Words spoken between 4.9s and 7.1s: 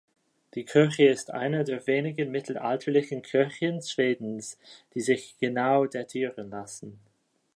die sich genau datieren lassen.